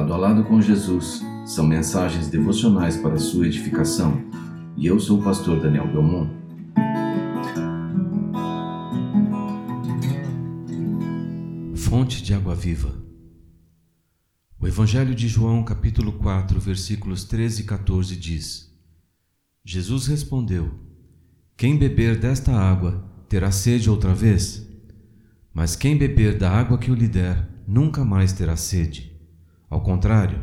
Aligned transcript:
Cafezinado 0.00 0.44
com 0.44 0.62
Jesus 0.62 1.20
são 1.44 1.66
mensagens 1.66 2.28
devocionais 2.28 2.96
para 2.96 3.18
sua 3.18 3.46
edificação 3.46 4.24
e 4.74 4.86
eu 4.86 4.98
sou 4.98 5.20
o 5.20 5.22
pastor 5.22 5.60
Daniel 5.60 5.86
Belmont. 5.88 6.30
Fonte 11.74 12.22
de 12.22 12.32
água 12.32 12.54
viva. 12.54 12.94
O 14.58 14.66
Evangelho 14.66 15.14
de 15.14 15.28
João, 15.28 15.62
capítulo 15.62 16.12
4, 16.12 16.58
versículos 16.58 17.24
13 17.24 17.62
e 17.62 17.64
14 17.66 18.16
diz: 18.16 18.74
Jesus 19.62 20.06
respondeu: 20.06 20.70
Quem 21.58 21.76
beber 21.76 22.18
desta 22.18 22.52
água 22.52 23.04
terá 23.28 23.50
sede 23.50 23.90
outra 23.90 24.14
vez, 24.14 24.66
mas 25.52 25.76
quem 25.76 25.98
beber 25.98 26.38
da 26.38 26.50
água 26.50 26.78
que 26.78 26.90
eu 26.90 26.94
lhe 26.94 27.08
der 27.08 27.46
nunca 27.66 28.02
mais 28.02 28.32
terá 28.32 28.56
sede. 28.56 29.09
Ao 29.70 29.80
contrário, 29.80 30.42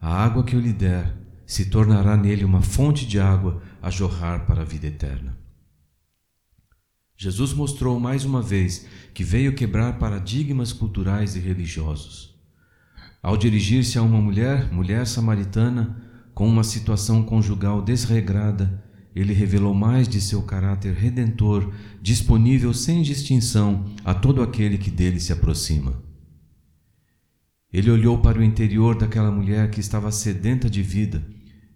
a 0.00 0.08
água 0.08 0.42
que 0.42 0.56
eu 0.56 0.60
lhe 0.60 0.72
der 0.72 1.14
se 1.44 1.66
tornará 1.66 2.16
nele 2.16 2.42
uma 2.42 2.62
fonte 2.62 3.06
de 3.06 3.20
água 3.20 3.62
a 3.82 3.90
jorrar 3.90 4.46
para 4.46 4.62
a 4.62 4.64
vida 4.64 4.86
eterna. 4.86 5.38
Jesus 7.18 7.52
mostrou 7.52 8.00
mais 8.00 8.24
uma 8.24 8.42
vez 8.42 8.86
que 9.14 9.22
veio 9.22 9.54
quebrar 9.54 9.98
paradigmas 9.98 10.72
culturais 10.72 11.36
e 11.36 11.38
religiosos. 11.38 12.34
Ao 13.22 13.36
dirigir-se 13.36 13.98
a 13.98 14.02
uma 14.02 14.20
mulher, 14.20 14.72
mulher 14.72 15.06
samaritana, 15.06 16.02
com 16.34 16.46
uma 16.46 16.64
situação 16.64 17.22
conjugal 17.22 17.80
desregrada, 17.82 18.84
ele 19.14 19.32
revelou 19.32 19.72
mais 19.72 20.06
de 20.06 20.20
seu 20.20 20.42
caráter 20.42 20.94
redentor, 20.94 21.72
disponível 22.02 22.74
sem 22.74 23.02
distinção 23.02 23.86
a 24.04 24.12
todo 24.12 24.42
aquele 24.42 24.76
que 24.76 24.90
dele 24.90 25.18
se 25.18 25.32
aproxima. 25.32 26.06
Ele 27.76 27.90
olhou 27.90 28.16
para 28.16 28.38
o 28.38 28.42
interior 28.42 28.96
daquela 28.96 29.30
mulher 29.30 29.70
que 29.70 29.80
estava 29.80 30.10
sedenta 30.10 30.70
de 30.70 30.82
vida 30.82 31.22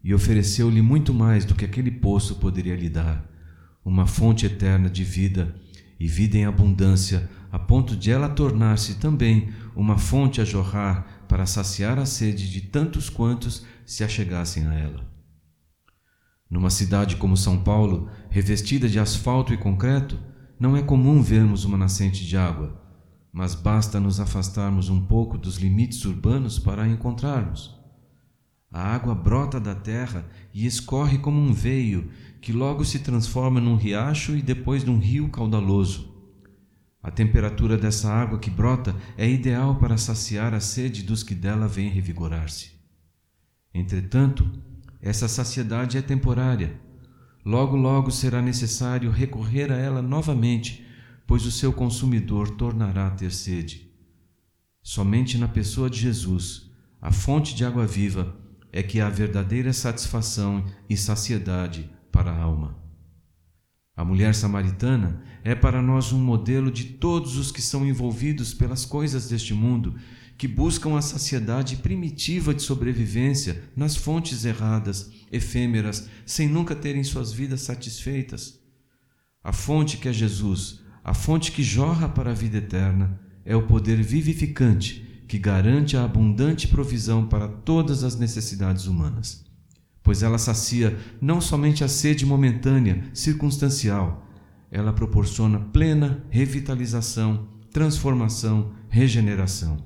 e 0.03 0.15
ofereceu-lhe 0.15 0.81
muito 0.81 1.13
mais 1.13 1.45
do 1.45 1.55
que 1.55 1.63
aquele 1.63 1.91
poço 1.91 2.37
poderia 2.37 2.75
lhe 2.75 2.89
dar, 2.89 3.23
uma 3.85 4.07
fonte 4.07 4.47
eterna 4.47 4.89
de 4.89 5.05
vida 5.05 5.55
e 6.01 6.09
vida 6.09 6.39
em 6.39 6.47
abundância, 6.47 7.29
a 7.53 7.59
ponto 7.59 7.95
de 7.95 8.11
ela 8.11 8.31
tornar-se 8.31 8.95
também 8.95 9.51
uma 9.77 9.99
fonte 9.99 10.41
a 10.41 10.45
jorrar 10.47 11.27
para 11.29 11.45
saciar 11.45 11.99
a 11.99 12.07
sede 12.07 12.51
de 12.51 12.63
tantos 12.63 13.11
quantos 13.11 13.67
se 13.85 14.03
achegassem 14.03 14.67
a 14.69 14.73
ela. 14.73 15.07
Numa 16.51 16.71
cidade 16.71 17.17
como 17.17 17.37
São 17.37 17.63
Paulo, 17.63 18.09
revestida 18.31 18.89
de 18.89 18.99
asfalto 18.99 19.53
e 19.53 19.59
concreto, 19.59 20.19
não 20.59 20.75
é 20.79 20.81
comum 20.81 21.21
vermos 21.21 21.67
uma 21.67 21.77
nascente 21.77 22.25
de 22.25 22.39
água 22.39 22.80
mas 23.33 23.55
basta 23.55 24.01
nos 24.01 24.19
afastarmos 24.19 24.89
um 24.89 25.01
pouco 25.01 25.39
dos 25.39 25.57
limites 25.57 26.05
urbanos 26.05 26.59
para 26.59 26.83
a 26.83 26.89
encontrarmos. 26.89 27.79
A 28.73 28.95
água 28.95 29.15
brota 29.15 29.59
da 29.59 29.75
terra 29.75 30.29
e 30.55 30.67
escorre 30.67 31.19
como 31.19 31.41
um 31.41 31.53
veio, 31.53 32.11
que 32.41 32.53
logo 32.53 32.85
se 32.85 33.01
transforma 33.01 33.61
num 33.61 33.77
riacho 33.77 34.37
e 34.37 34.43
depois 34.43 34.85
num 34.85 34.99
rio 34.99 35.29
caudaloso. 35.29 36.11
A 37.03 37.11
temperatura 37.11 37.77
dessa 37.77 38.13
água 38.13 38.39
que 38.39 38.51
brota 38.51 38.95
é 39.17 39.29
ideal 39.29 39.77
para 39.77 39.97
saciar 39.97 40.55
a 40.55 40.61
sede 40.61 41.03
dos 41.03 41.23
que 41.23 41.35
dela 41.35 41.67
vêm 41.67 41.89
revigorar-se. 41.89 42.73
Entretanto, 43.73 44.49
essa 45.01 45.27
saciedade 45.27 45.97
é 45.97 46.03
temporária. 46.03 46.79
Logo, 47.45 47.75
logo 47.77 48.11
será 48.11 48.43
necessário 48.43 49.11
recorrer 49.11 49.73
a 49.73 49.77
ela 49.77 50.03
novamente 50.03 50.87
pois 51.31 51.47
o 51.47 51.53
seu 51.53 51.73
consumidor 51.73 52.51
tornará 52.57 53.07
a 53.07 53.11
ter 53.13 53.31
sede. 53.31 53.89
Somente 54.83 55.39
na 55.39 55.47
pessoa 55.47 55.89
de 55.89 55.97
Jesus, 55.97 56.69
a 57.01 57.13
fonte 57.13 57.55
de 57.55 57.65
água 57.65 57.87
viva, 57.87 58.37
é 58.73 58.83
que 58.83 59.01
há 59.01 59.09
verdadeira 59.09 59.73
satisfação 59.73 60.65
e 60.89 60.97
saciedade 60.97 61.89
para 62.11 62.33
a 62.33 62.37
alma. 62.37 62.77
A 63.95 64.05
mulher 64.05 64.35
samaritana 64.35 65.23
é 65.45 65.55
para 65.55 65.81
nós 65.81 66.13
um 66.13 66.19
modelo 66.19 66.69
de 66.69 66.83
todos 66.83 67.37
os 67.37 67.53
que 67.53 67.63
são 67.63 67.87
envolvidos 67.87 68.53
pelas 68.53 68.85
coisas 68.85 69.29
deste 69.29 69.55
mundo, 69.55 69.95
que 70.37 70.49
buscam 70.49 70.99
a 70.99 71.01
saciedade 71.01 71.77
primitiva 71.77 72.53
de 72.53 72.63
sobrevivência 72.63 73.71
nas 73.77 73.95
fontes 73.95 74.45
erradas, 74.45 75.13
efêmeras, 75.31 76.09
sem 76.27 76.49
nunca 76.49 76.75
terem 76.75 77.05
suas 77.05 77.33
vidas 77.33 77.61
satisfeitas. 77.61 78.59
A 79.45 79.53
fonte 79.53 79.97
que 79.97 80.09
é 80.09 80.13
Jesus 80.13 80.81
a 81.03 81.15
fonte 81.15 81.53
que 81.53 81.63
jorra 81.63 82.09
para 82.09 82.31
a 82.31 82.35
vida 82.35 82.59
eterna 82.59 83.21
é 83.45 83.57
o 83.57 83.67
poder 83.67 84.03
vivificante 84.03 85.25
que 85.27 85.39
garante 85.39 85.97
a 85.97 86.05
abundante 86.05 86.69
provisão 86.69 87.27
para 87.27 87.49
todas 87.49 88.05
as 88.05 88.19
necessidades 88.19 88.87
humanas, 88.87 89.45
pois 90.03 90.23
ela 90.23 90.39
sacia 90.39 90.99
não 91.21 91.41
somente 91.41 91.85
a 91.85 91.89
sede 91.89 92.27
momentânea, 92.27 93.05
circunstancial, 93.15 94.27
ela 94.71 94.93
proporciona 94.93 95.59
plena 95.59 96.25
revitalização, 96.31 97.49
transformação, 97.73 98.73
regeneração. 98.89 99.85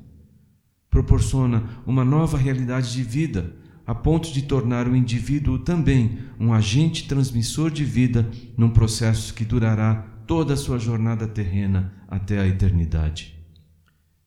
Proporciona 0.91 1.65
uma 1.87 2.05
nova 2.05 2.39
realidade 2.39 2.93
de 2.93 3.03
vida, 3.03 3.55
a 3.87 3.95
ponto 3.95 4.33
de 4.33 4.43
tornar 4.43 4.89
o 4.89 4.97
indivíduo 4.97 5.59
também 5.59 6.19
um 6.41 6.53
agente 6.53 7.07
transmissor 7.07 7.71
de 7.71 7.85
vida 7.85 8.31
num 8.57 8.71
processo 8.71 9.35
que 9.35 9.45
durará 9.45 10.14
toda 10.27 10.55
a 10.55 10.57
sua 10.57 10.79
jornada 10.79 11.27
terrena 11.27 11.93
até 12.09 12.39
a 12.39 12.47
eternidade. 12.47 13.39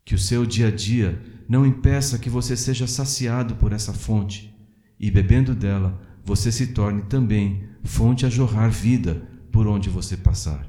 Que 0.06 0.16
o 0.16 0.20
seu 0.20 0.46
dia 0.46 0.68
a 0.68 0.72
dia 0.72 1.22
não 1.48 1.66
impeça 1.66 2.18
que 2.20 2.30
você 2.30 2.56
seja 2.56 2.88
saciado 2.88 3.56
por 3.56 3.74
essa 3.74 3.94
fonte 3.94 4.56
e, 5.00 5.12
bebendo 5.12 5.54
dela, 5.54 6.02
você 6.24 6.52
se 6.52 6.68
torne 6.68 7.04
também 7.04 7.64
fonte 7.84 8.26
a 8.26 8.30
jorrar 8.30 8.70
vida 8.70 9.28
por 9.52 9.68
onde 9.68 9.90
você 9.90 10.18
passar. 10.18 10.68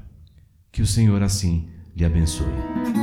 Que 0.71 0.81
o 0.81 0.87
Senhor 0.87 1.21
assim 1.21 1.69
lhe 1.95 2.05
abençoe. 2.05 2.98